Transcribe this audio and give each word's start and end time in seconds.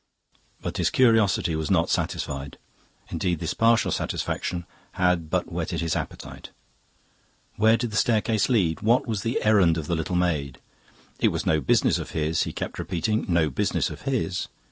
But 0.63 0.77
his 0.77 0.89
curiosity 0.89 1.55
was 1.55 1.69
not 1.69 1.91
satisfied. 1.91 2.57
Indeed, 3.11 3.37
this 3.37 3.53
partial 3.53 3.91
satisfaction 3.91 4.65
had 4.93 5.29
but 5.29 5.51
whetted 5.51 5.83
its 5.83 5.95
appetite. 5.95 6.49
Where 7.55 7.77
did 7.77 7.91
the 7.91 7.97
staircase 7.97 8.49
lead? 8.49 8.81
What 8.81 9.05
was 9.05 9.21
the 9.21 9.43
errand 9.45 9.77
of 9.77 9.85
the 9.85 9.95
little 9.95 10.15
maid? 10.15 10.57
It 11.19 11.27
was 11.27 11.45
no 11.45 11.61
business 11.61 11.99
of 11.99 12.11
his, 12.17 12.41
he 12.49 12.51
kept 12.51 12.79
repeating 12.79 13.25
no 13.29 13.51
business 13.51 13.91
of 13.91 14.01
his. 14.09 14.47